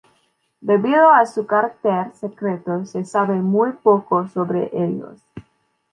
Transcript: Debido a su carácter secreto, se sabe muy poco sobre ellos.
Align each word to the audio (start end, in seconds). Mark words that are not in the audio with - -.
Debido 0.61 1.11
a 1.11 1.27
su 1.27 1.45
carácter 1.45 2.11
secreto, 2.15 2.85
se 2.85 3.05
sabe 3.05 3.35
muy 3.35 3.73
poco 3.83 4.27
sobre 4.27 4.71
ellos. 4.73 5.21